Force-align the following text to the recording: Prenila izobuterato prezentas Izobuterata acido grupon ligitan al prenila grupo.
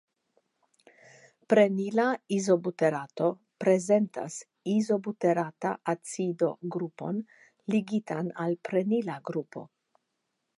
Prenila 1.53 2.05
izobuterato 2.37 3.27
prezentas 3.65 4.39
Izobuterata 4.73 5.75
acido 5.95 6.51
grupon 6.77 7.21
ligitan 7.75 8.33
al 8.47 8.59
prenila 8.71 9.21
grupo. 9.33 9.65